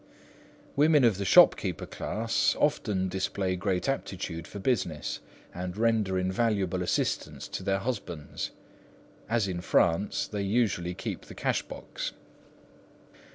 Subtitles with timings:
[0.75, 5.19] Women of the shopkeeper class often display great aptitude for business,
[5.53, 8.49] and render invaluable assistance to their husbands.
[9.29, 12.13] As in France, they usually keep the cash box.